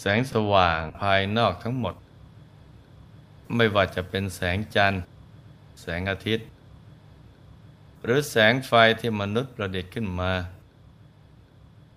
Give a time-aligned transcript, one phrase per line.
[0.00, 1.94] แสงสว่างภายนอกทั้งหมด
[3.56, 5.02] ไม่ว่าจะเป็นแสงจันทร์
[5.80, 6.46] แสงอาทิตย์
[8.04, 10.32] หรือแสงไฟที่มนุษย์ประดิษฐ์ขึ้นมา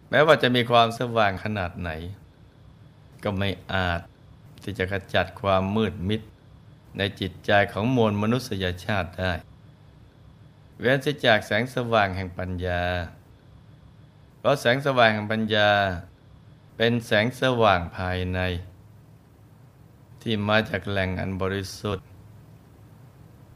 [0.09, 1.89] แม้ว่าจะมีความสว่างขนาดไหน
[3.23, 4.01] ก็ไม่อาจ
[4.63, 6.21] ที่จะขจัดความมืดมิด
[6.97, 9.33] ในจิตใจของมวลมนุษยชาติได้
[10.79, 12.81] เว้นเสียจากแสงสว่างแห่งปัญญา
[14.39, 15.69] เพราะแสงสว่างแห่งปัญญา
[16.75, 18.39] เป็นแสงสว่างภายใน
[20.21, 22.05] ที่มาจากแหล่งอันบริสุทธิ์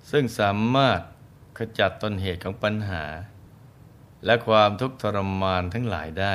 [0.10, 1.00] ซึ่งสามารถ
[1.58, 3.04] ขจัดต้นเหตุของปัญหา
[4.26, 6.34] และความทุกข์ทรมานทั้งหลายได้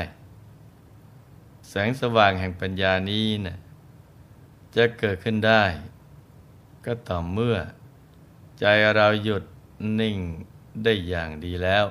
[1.69, 3.59] แสงสว่างแห่งปัญญานี้นะ่ะ
[4.77, 5.65] จะเกิดขึ้นได้
[6.85, 7.57] ก็ต่อเมื่อ
[8.59, 8.65] ใจ
[8.97, 9.45] เราหยุด
[10.01, 10.19] นิ่ง
[10.83, 11.85] ได้อย่างดีแล้ว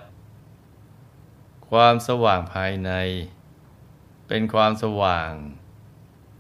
[1.70, 2.92] ความสว่างภายใน
[4.34, 5.32] เป็นความสว่าง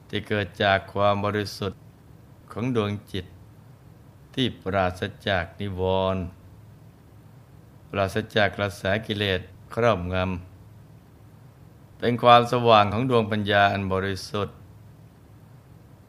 [0.09, 1.83] ที่เกิดจากความบริสุทธิ์
[2.51, 3.25] ของดวงจิต
[4.35, 5.81] ที่ปราศจากนิว
[6.15, 6.23] รณ์
[7.89, 9.41] ปราศจากกระแสกิเลส
[9.75, 14.57] ครอบงำเป็นความสว่างของดวงปัญญาอันบริสุทธิ์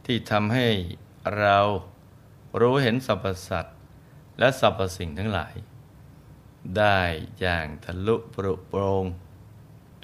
[0.07, 0.69] ที่ทำให้
[1.39, 1.59] เรา
[2.61, 3.77] รู้เห็นสรรพสัตว์
[4.39, 5.55] และสรรพสิ่งทั้งหลาย
[6.77, 7.01] ได้
[7.41, 9.07] อย่างทะลุปรุโปรง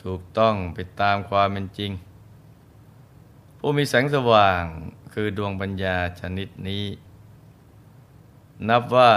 [0.02, 1.92] ถูกต้องไปตามความเป็นจริง
[3.58, 4.62] ผู้มีแสงสว่าง
[5.12, 6.84] คือดวงปัญญาชนิดนี้
[8.68, 9.12] นับว่า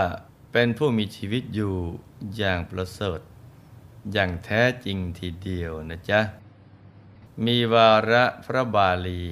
[0.51, 1.75] เป็นผู้มีชีวิตอยู่
[2.37, 3.19] อย่างประเสริฐ
[4.13, 6.19] อย่างแท้จริงทีเดียวนะจ๊ะ
[7.45, 9.23] มีวาระพระบาลี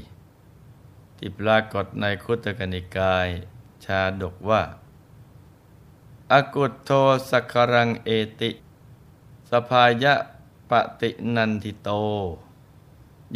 [1.17, 3.27] ที่ปรากฏในคุตกนิกาย
[3.85, 4.61] ชาดกว่า
[6.33, 6.91] อากุตโท
[7.29, 8.51] สักรังเอติ
[9.51, 10.13] สภายะ
[10.69, 10.71] ป
[11.01, 11.89] ฏินันทิโต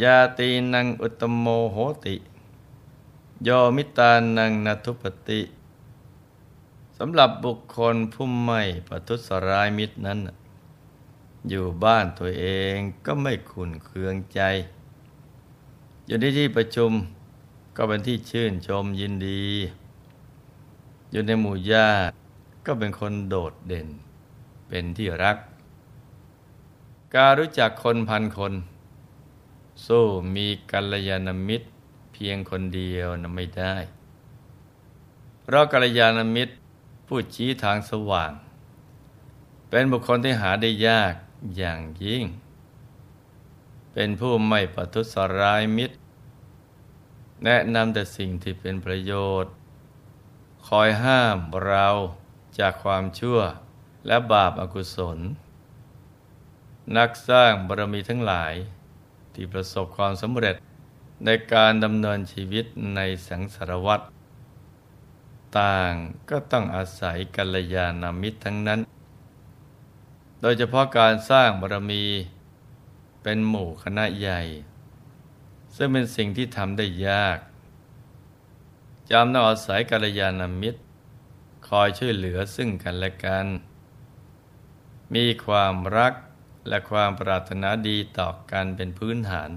[0.02, 2.16] ยาตีนังอุตโมโหติ
[3.44, 5.40] โยมิตานังนัทุปติ
[6.98, 10.18] สำหรับบุคคลผู้ไม่ประทุษร้ายมิตรนั้น
[11.48, 12.74] อยู่บ้านตัวเอง
[13.06, 14.40] ก็ไม่ขุนเคืองใจ
[16.06, 16.92] อยู่ในที่ประชุม
[17.76, 19.44] ก็เป็นที่ชื่นชมยินดี
[21.10, 22.14] อยู่ในหมู่ญาติ
[22.66, 23.88] ก็เป็นคนโดดเด่น
[24.68, 25.36] เป็นที่รัก
[27.18, 28.52] การรู้จักคนพันคน
[29.86, 30.04] สู้
[30.34, 31.66] มีกัลยาณมิตร
[32.12, 33.74] เพียงคนเดียวนะไม่ได้
[35.42, 36.54] เพราะกัลยาณมิตร
[37.06, 38.32] ผู้ชี้ทางสว่าง
[39.68, 41.14] เป็นบุคคลที่หาได้ยาก
[41.56, 42.24] อย่างยิ่ง
[43.92, 45.96] เป็นผู้ไม่ประทุษร้ายมิตร
[47.44, 49.52] แนะนำแต่สิ่งที่เป็นประโยชน์
[50.68, 51.88] คอยห้ามเรา
[52.58, 53.38] จากความชั่ว
[54.06, 55.20] และบาปอากุศล
[56.96, 58.54] นักสร้างบารมีทั้งหลาย
[59.34, 60.56] ที่ประสบความสำเร็จ
[61.24, 62.64] ในการดำเนินชีวิต
[62.94, 64.00] ในสังสารวัฏ
[65.58, 65.92] ต่าง
[66.30, 68.80] ก็ต้องอาศัยกัลยาณมิตรทั้งนั้น
[70.40, 72.04] โดยเฉพาะการสร้างบารมี
[73.22, 74.40] เป็นหมู่คณะใหญ่
[75.76, 77.38] ซึ่งเป็นสิ่งที่ทำได้ยาก
[79.10, 80.80] จำต้องอาศัยกัลยาณมิตร
[81.68, 83.46] คอยช่วยเหลือซึ่งกันและกัน
[85.14, 86.14] มีความรัก
[86.68, 89.50] และความปรารถนาดีต่อกันเป็นพื้นฐาน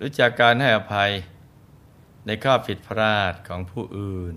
[0.00, 1.12] รู้จักการให้อภัย
[2.26, 4.34] ในข้อผิดพลาดของผู้อื่น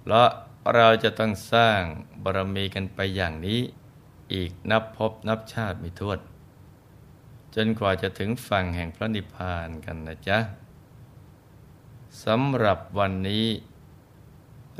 [0.00, 0.28] เพราะ
[0.74, 1.80] เราจะต้องสร้าง
[2.22, 3.60] บารมีกันไปอย่างนี้
[4.32, 6.20] อีกนับพบนับชาติไม่ถ้วน
[7.54, 10.38] จนกว่าจะถึงฝั่งแห่งพระนิพพานกันนะจ๊ะ
[12.24, 13.46] สำหรับวันนี้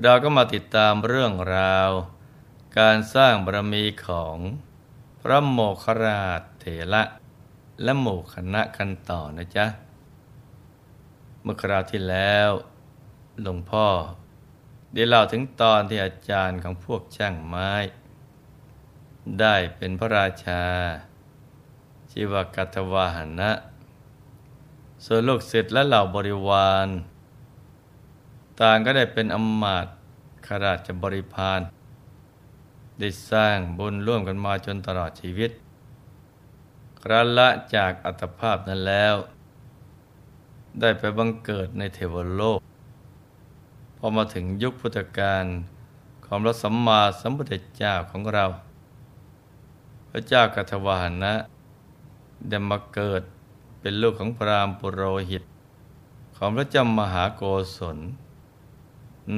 [0.03, 1.91] เราก็มาติดตามเรื่องราว
[2.79, 4.37] การสร้างบารมีของ
[5.25, 7.03] พระโมคคราชเถระ
[7.83, 9.67] และหมู่คณะกันต่อนะจ๊ะ
[11.43, 12.51] เมื่อคราวที่แล้ว
[13.43, 13.87] หลวงพ่อ
[14.93, 17.73] ได้เล่าถึงตอนที่อาจารย์ของพวกช่างไม้
[19.41, 20.65] ได้เป็นพระราชา
[22.11, 23.51] ชื่อว่ากัตวาหนะ
[25.05, 26.89] ส่วนลูกศิษย์และเหล่าบริวาร
[28.61, 29.95] ต่างก็ได้เป็นอมาตย์
[30.47, 31.61] ข้าราชบริพาร
[33.01, 35.51] ได้สร้างบุญร่วมกันมาจนตลอดชีวิต
[37.01, 39.15] ครั้นละจากอัตภาพนั้นแล้ว
[40.81, 42.61] ได้ไปบังเกิดในเทวโลก
[43.97, 45.45] พอมาถึงยุคพุทธกาล
[46.25, 48.45] ของพระสัมมาสัมพุทธเจ้าของเรา
[50.11, 51.33] พระเจ้ากัทวาหนะ
[52.49, 53.23] ได้มาเกิด
[53.81, 55.43] เป็นลูกของพราหมณ์ปุโรหิต
[56.37, 57.43] ของพระเจ้ามหาโก
[57.77, 57.99] ศล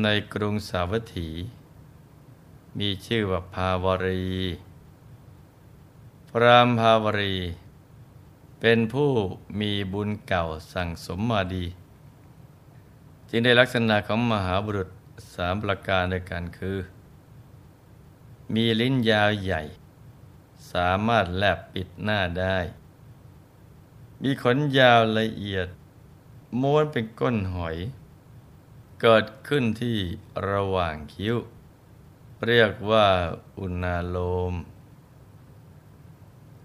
[0.02, 1.28] ในกรุงสาวัตถี
[2.78, 4.22] มีชื่อว่าภาวรี
[6.30, 7.36] พรามภาวรี
[8.60, 9.12] เป็นผู้
[9.60, 11.66] มีบุญเก่าสั่งสมมาดี
[13.30, 14.88] จึงได้ลักษณะของมหาบุรุษ
[15.34, 16.78] สามประการด้วยกันคือ
[18.54, 19.62] มีลิ้นยาวใหญ่
[20.72, 22.58] สามารถแลบปิดหน้าได้
[24.22, 25.68] มีขนยาวละเอียด
[26.60, 27.76] ม้วนเป็นก้นหอย
[29.00, 29.98] เกิดขึ้นที่
[30.50, 31.36] ระหว่างคิ้ว
[32.48, 33.08] เรียกว่า
[33.58, 34.18] อุณาโล
[34.52, 34.54] ม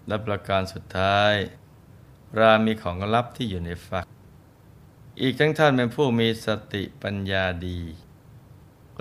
[0.06, 1.34] และประการสุดท้าย
[2.38, 4.06] รามีของลับที่อยู่ในฝัก
[5.20, 7.80] อีกทั้งท่านเป็นผู้มีสติปัญญาดี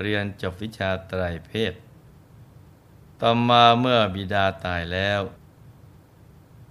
[0.01, 1.73] เรียนจบวิชาไตรเพศ
[3.21, 5.21] ต่อมาเมื่อบิดาตายแล้ว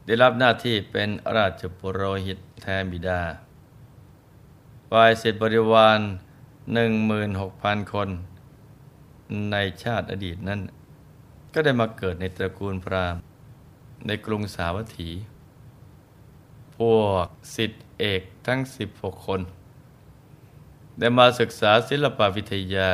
[0.04, 3.22] ได้รับหน้าที่เป็นราชปุโรหิตแทนบิดา
[4.90, 5.98] ฝ่ายเสร็จบริวาร
[6.74, 8.10] หนึ่งมืนหกพันคน
[9.50, 10.60] ในชาติอดีตนั้น
[11.54, 13.20] ก็ได้มาเกิดในตระกูลพราหมณ์
[14.06, 15.10] ในกรุงสาวัตถี
[16.76, 19.40] พวกสิทธิเอกทั้งสิบหกคน
[20.98, 22.90] ได้มาศึกษาศิลปวิทยา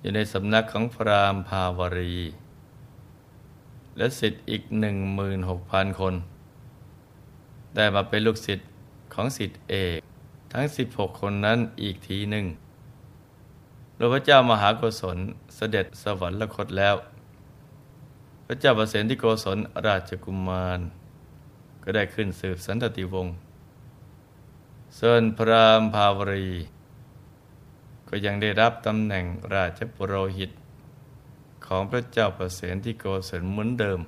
[0.00, 2.16] อยู่ในสำนักของพราหมณ์ภาวรี
[3.96, 6.14] และสิทธิ์อีกหนึ่งมืนหกพันคน
[7.74, 8.68] ได้มาเป็นลูกศิษย์
[9.14, 9.98] ของสิทธิเอก
[10.52, 12.46] ทั้ง 16 คนนั้นอีกทีหนึ่ง
[14.02, 15.18] ลวพระเจ้ามหาโกศล
[15.56, 16.96] เสด็จสวรรคตแล้ว
[18.46, 20.80] พระเจ้าประเสนที่โกศลราชกุมาร
[21.82, 23.34] ก็ได้ขึ้นสืบสันตติวงศ์
[24.98, 26.48] ส่วนพรามภาวรี
[28.08, 29.24] ก็ยังได้รับตำแหน่ง
[29.54, 30.50] ราชปุโรหิต
[31.66, 34.00] ของพระเจ้าประเสนที่โกศลเหมือนเดิม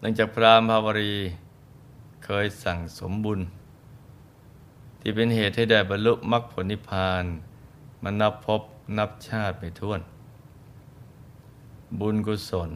[0.00, 1.12] หลังจากพรามภาวรี
[2.24, 3.40] เคยสั่งสมบุญ
[5.00, 7.26] ที่เป็นเหตุให้ได้บรรลุมรรคผลนิพพาน
[8.02, 8.62] มันนับพบ
[8.98, 10.00] นับชาติไปท้วน
[12.00, 12.70] บุญกุศล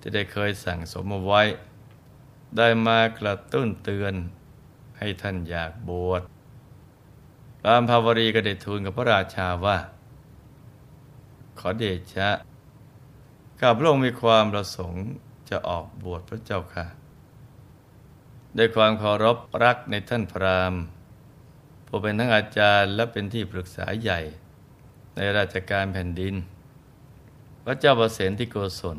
[0.00, 1.42] ที่ได้เคยสั่งสมเอาไว้
[2.56, 4.14] ได้มากระตุ้นเตือน
[4.98, 6.22] ให้ท่านอยากบวช
[7.64, 9.78] รามภาวรีก็ได้ทูลกับพระราชาว่า
[11.58, 11.84] ขอเด
[12.14, 12.30] ชะ
[13.60, 15.04] ข้าพระองค์มีความประสงค์
[15.50, 16.86] จะออกบวชพระเจ้าค่ะ
[18.56, 20.80] ด้วยความเคารพรักในท่านพราหมณ์
[21.92, 24.20] ผู้เป็นทั้งอาจารย์และเป็นที่ปรึกษาใหญ่
[25.16, 26.34] ในราชการแผ่นดิน
[27.64, 28.98] พระเจ้าประเสนที่โกศล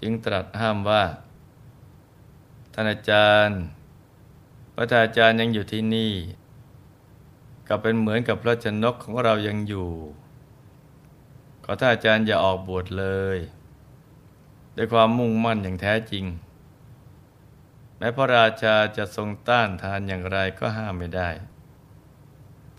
[0.00, 1.04] จึงตรัสห้ามว่า
[2.72, 3.58] ท่านอาจารย์
[4.74, 6.12] พระอาจารย์ยังอยู่ที่นี่
[7.68, 9.88] ก็เป็นเหมือนกับพระชนกของเรายังอยู่
[11.64, 13.06] ขอท่านอาจารย์อย่าออกบวชเล
[13.36, 13.38] ย
[14.76, 16.24] ด้วยความมุ่งมั่นอย่างแท้จริง
[17.98, 21.30] แม้พระราชาจะทรงต้านทานอย่างไรก็ห้ามไม่ได้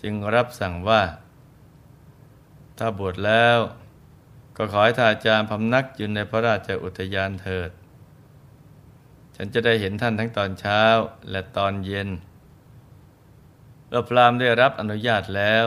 [0.04, 1.02] จึงรับสั่งว่า
[2.78, 3.57] ถ้าบวชแล้ว
[4.57, 7.72] ก็ขอให้ท่านอาจารย์พำนักอยู่ในพระราชอุทยานเถิด
[9.36, 10.83] ฉันจะได้เห็นท่านทั้งตอนเช้า
[11.31, 12.10] และตอนเย็น
[13.90, 15.66] เราพรามได้รับอนุญาตแล้ว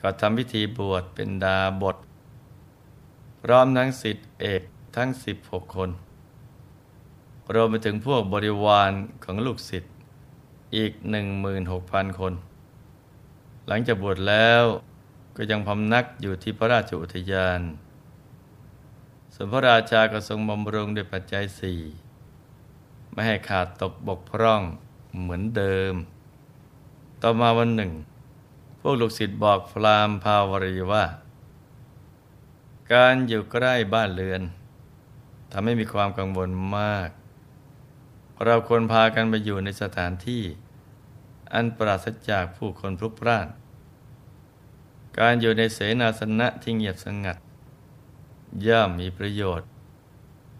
[0.00, 1.96] ก็ทำพิธีบวชเป็นดาบท
[3.42, 4.62] พร้อมทั้งสิทธิเอก
[4.96, 5.90] ทั้งสิบหกคน
[7.54, 8.92] รวมไปถึงพวกบริวาร
[9.24, 9.92] ของลูกศิษย์
[10.76, 12.32] อีกหนึ่งมืนหกพันคน
[13.68, 14.62] หลังจากบวชแล้ว
[15.36, 17.60] ก็ยังพำนักอยู่ที่พระราชอุทยาน
[19.34, 21.80] ส่วนพระราชาก็ทรงบำรุงด้วยปัจจัยสี่
[23.12, 24.62] ไม่ให้ขาดตกบกพร่อง
[25.20, 25.94] เหมือนเดิม
[27.22, 27.92] ต่อมาวันหนึ่ง
[28.80, 31.04] พวกลูกศิษย์บอกพรามภาวรีว่า
[32.92, 34.42] การอยู่ใกล้บ้านเรือน
[35.52, 37.08] ทำให้มีความกังวลมาก
[38.44, 40.42] เราควรพากันไปอยู่ในสถานที่
[41.56, 43.48] อันปราศจากผู้คนพลุกพล่าน
[45.18, 47.36] การอยู่ในเสนาสนะที่เงียบสงัด
[48.66, 49.68] ย่อมมีประโยชน์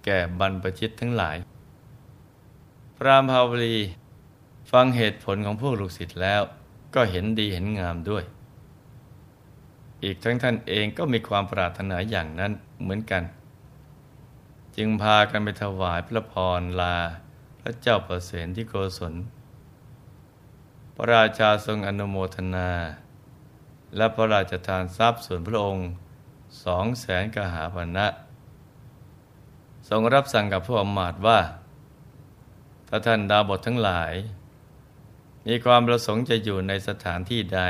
[0.05, 1.37] แก่บรรพชิตทั้งหลาย
[2.97, 3.77] พรามภาวลี
[4.73, 6.43] ฟังเหตุผลของพวกลูกศิษย์แล้ว
[6.95, 8.25] ก็เห็นดีเห็นงามด้วย
[10.05, 13.23] อีกทั้งท่านเองก็มีความปรารถนาอย่างนั้นเหมือนกัน
[14.77, 16.97] จึงพากันไปถวายพระพรลา
[17.61, 19.15] พระเจ้าประเสนที่โกศล
[20.99, 22.71] พระราชาทรงอนุโมทนา
[23.97, 25.89] และพระราชทานทรัพย์ส่วนพระองค์
[26.65, 28.07] สองแสนกหาพนะ
[29.89, 31.41] ทรงรับสั่งกับพระอมาตว่า
[32.89, 34.15] ถ้าท่านดาบททั้งหลาย
[35.47, 37.63] มีความประสงค์จะอยู่ในสถานที่ใด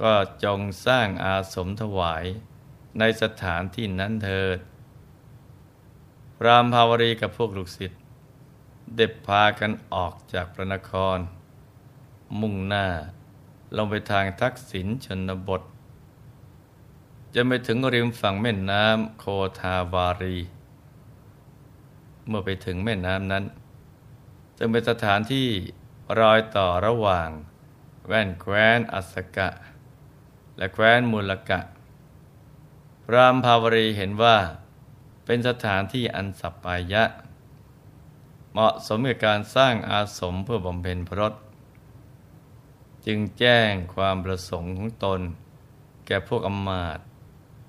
[0.00, 0.12] ก็
[0.44, 2.24] จงสร้างอาสมถวาย
[2.98, 4.58] ในสถานที่นั้นเถิด
[6.38, 8.00] พรามภาวรีกับพวกลูกศิษย์
[8.96, 11.18] เด็บพากันออกจากพระนคร
[12.40, 12.86] มุ่งหน้า
[13.76, 15.62] ลงไปทางทักษิณชนบท
[17.34, 19.24] จะไปถึงริมฝั่งแม่น้ำโค
[19.60, 20.36] ทาวารี
[22.26, 23.44] เมื่อไปถึงแม่น้ำนั้น
[24.58, 25.48] ซึ่งเป็นสถานที่
[26.20, 27.28] รอยต่อระหว่าง
[28.06, 29.48] แว่นแคว้นอัสกะ
[30.56, 31.60] และแคว้นมูลกะ
[33.04, 34.36] พรามภาวรีเห็นว่า
[35.24, 37.04] เป็นสถานที่อันสัปปายะ
[38.52, 41.34] เหมาะสมกับการสร้างอาสมเพื่อบำเพ็ญพรต
[43.06, 45.20] จึงแจ้งความประสงค์ของตน
[46.06, 46.98] แก่พวกอมมาต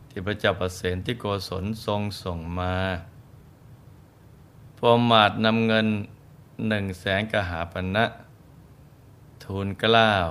[0.10, 2.76] ที่พระเจ้าประเสนที่โกศลทรงส่งมา
[4.78, 5.88] พวกมาตนำเงิน
[6.68, 8.06] หนึ่งแสนกหาปณะ
[9.44, 10.30] ทูลกล้าว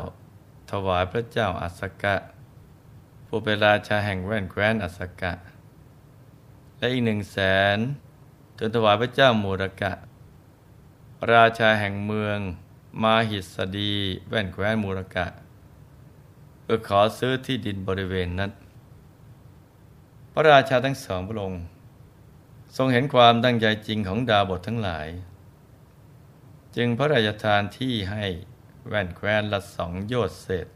[0.71, 2.17] ถวายพระเจ้าอัสกะ
[3.27, 5.33] ผู้เป็นราชาแห่งแว่นแคว้นอัสกะ
[6.79, 7.39] และอีกหนึ่งแส
[7.77, 7.79] น
[8.57, 9.93] ทูลถวายพระเจ้ามูรกะ
[11.33, 12.39] ราชาแห่งเมือง
[13.03, 13.93] มาหิสดี
[14.29, 15.27] แว่นแคว้นมูรกะ
[16.63, 18.53] เพื่อขอซื้อที่ดินบริเวณนั้น
[20.33, 21.63] พระราชาทั้งสองพระองค์
[22.77, 25.09] ทรงเห็นความตั้งใจจริงของดาวบททั้งหลาย
[26.77, 28.25] จึงพระราชทานที่ให้
[28.89, 30.67] แว่นแคว้นละสองโยชน์เศษ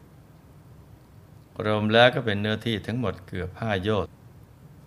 [1.66, 4.10] รวมแล้วก็เป็นเนื้อที่ทั้งหมดเกือบห้าโยชน์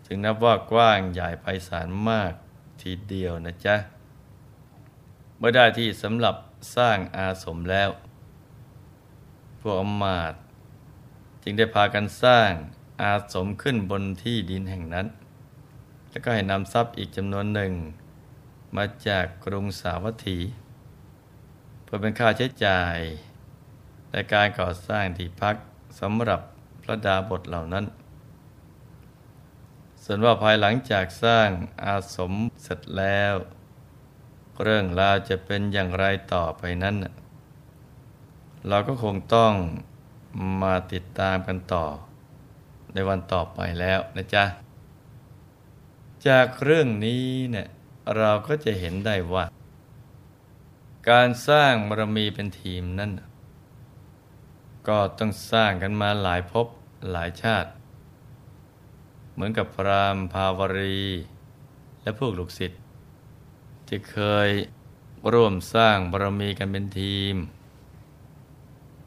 [0.06, 2.34] จึงนับว่ากว้างใหญ่ไพศาลมาก
[2.82, 3.76] ทีเดียวนะจ๊ะ
[5.38, 6.36] เมื่อได้ที่สำหรับ
[6.76, 7.90] สร้างอาสมแล้ว
[9.60, 10.34] พวกอมาต
[11.44, 12.52] จึงได้พากันสร้าง
[13.02, 15.08] อาสมขึ้นบนที่ดินแห่งนั้น
[16.10, 17.74] แล้วก็ให้นำทรัพย์อีกจำนวนหนึ่ง
[18.76, 20.38] มาจากกรุงสาวัตถี
[21.84, 22.98] เพื่อเป็นค่าใช้จ่าย
[24.12, 25.56] ในการก่อสร้างที่พัก
[26.00, 26.42] สำหรับ
[26.84, 27.86] พระดาบทเหล่านั้น
[30.04, 31.50] ส่วนว่าภายหลังจากสร้าง
[31.84, 33.36] อาสมเสร็จแล้ว
[34.62, 36.96] เรื่องราวจะเป็นอย่างไรต่อไปนั้น
[38.68, 39.54] เราก็คงต้อง
[40.62, 41.86] มาติดตามกันต่อ
[42.94, 44.46] ในวันต่อไปแล้วนะจ๊ะ
[46.28, 47.68] จากเรื่องนี้เนี่ย
[48.18, 49.46] เราก็จะเห็นได้ว่า
[51.10, 53.12] การสร้างบารมีเป็นทีมนั้น
[54.88, 56.68] ก็ต้องสร้างกันมาหลายภพ
[57.12, 57.70] หลายชาติ
[59.34, 61.00] เหมือนกับพรามภาวรี
[62.02, 62.83] และพวกลูกศิษย์
[63.88, 64.50] ที่เคย
[65.34, 67.36] ร่วมสร้างบารมีกันเป็นทีม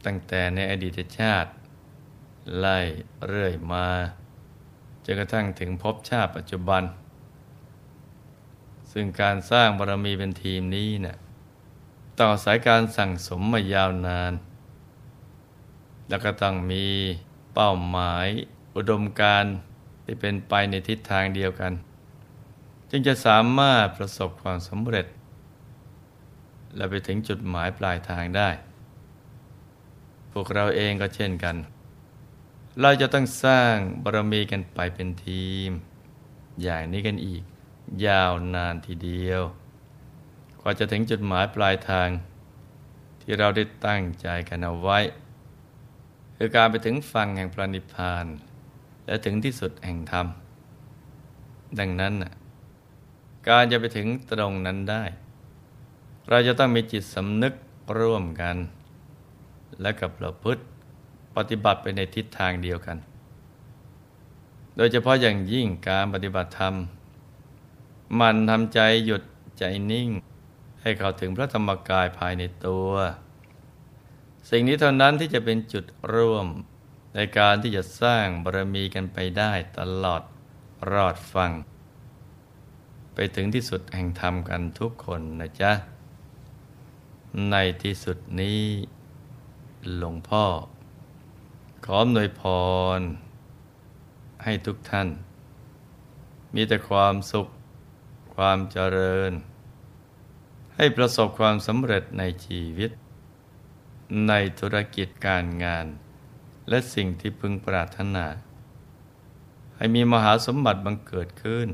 [0.04, 1.50] ตั้งแต่ในอดีตชาติ
[2.58, 2.78] ไล่
[3.26, 3.88] เรื่อยมา
[5.04, 6.82] จนกระทั่งถึงพบชาติปัจจุบัน
[8.92, 11.16] ซึ่งการสร้างบารมีเป็นทีมนี้เนะี่ย
[12.20, 14.32] ต่อสายการสั่งสมมายาวนาน
[16.08, 16.86] แล้วก็ต้องมี
[17.54, 18.26] เป้าหมาย
[18.76, 19.44] อุดมการ
[20.04, 21.72] ที่เป็นไปในทิศทางเดียวกัน
[22.90, 25.06] จึงจะสามารถประสบความสำเร็จ
[26.76, 28.50] และไปถึงจุดหมายปลายทางได้
[30.32, 31.56] พวกเราเองก็เช่นกัน
[32.80, 35.70] เราจะต้องสร้างบารมีกันไปเป็นทีม
[36.62, 37.42] อย่างนี้กันอีก
[38.06, 39.42] ยาวนานทีเดียว
[40.60, 42.08] กว่าจะถึงจุดหมายปลายทาง
[43.20, 44.98] ที่เราได้ตั้งใจกันเอาไว้
[46.36, 48.26] คือการไปถึงฝั่งแห่งพระนิพพาน
[49.06, 50.26] และถึงที่สุดแห่งธรรม
[51.78, 52.14] ดังนั้น
[53.48, 55.04] การจะไปถึงตรงนั้นได้
[56.28, 57.54] เราจะต้องมีจิตสำนึก
[57.98, 58.56] ร่วมกัน
[59.80, 60.62] และกับประพฤติ
[61.36, 62.96] ปฏิบัติไปในทิศทางเดียวกัน
[64.76, 66.74] โดยเฉพาะอย่างยิ่งการปฏิบัติธรรม
[68.20, 69.22] มันทำใจหยุด
[69.58, 70.08] ใจนิ่ง
[70.80, 72.90] ให้เข้าถึงพระธรรมกายภายในตัว
[74.50, 75.84] สิ่งนี้เท่านั้นที่จะเป็นจุด
[76.14, 76.46] ร่วม
[77.14, 80.22] ในการที่จะสร้างบารมีกันไปได้ตลอด
[80.92, 81.50] รอดฟัง
[83.18, 85.72] ไปถึงที่สุดแห่งธรรมกันทุกคนนะจ๊ะ
[87.50, 88.62] ในที่สุดนี้
[89.96, 90.44] หลวงพ่อ
[91.84, 92.42] ขออำนวยพ
[92.98, 93.00] ร
[94.44, 95.08] ให้ทุกท่าน
[96.54, 97.46] มีแต่ความสุข
[98.34, 99.32] ความเจริญ
[100.76, 102.90] ให้ประสบความสำเร็จในชีวิต
[104.28, 105.86] ในธุรกิจการงาน
[106.68, 108.26] และสิ่งที่พึงปรารถนา
[109.76, 111.68] ให้มีมหาสมบัติบังเกิดขึ้น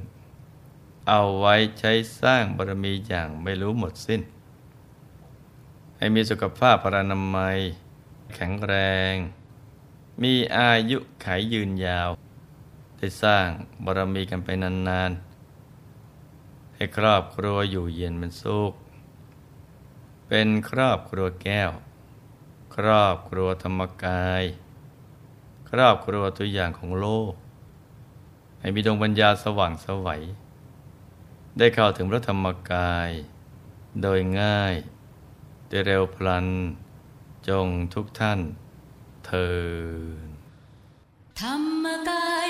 [1.08, 4.20] เอาไว้ใช้สร้างบารมีอย่างไม่รู้หมดสิ้น
[5.96, 7.58] ให้มีสุขภาพพรานามัย
[8.34, 8.74] แข็งแร
[9.12, 9.14] ง
[10.22, 12.10] มีอายุขายยืนยาว
[12.96, 13.48] ได้สร้าง
[13.84, 18.72] บารมีกันไปนานๆ ให้ครอบครัวอยู่เย็นเป็นสุข
[20.28, 21.70] เป็นครอบครัวแก้ว
[22.76, 24.44] ครอบครัวธรรมกาย
[25.70, 27.32] ครอบครัวตัวอย่างของโลก
[28.60, 30.22] ให้มีดวงปัญญาสว่างสวัย
[31.58, 33.10] ได้เข้าถึงพระธรรมกาย
[34.02, 34.74] โดยง่าย
[35.68, 36.46] ได้เร็วพลัน
[37.48, 38.40] จงทุกท่าน
[39.26, 39.58] เธอ
[41.40, 42.48] ธรรมกาย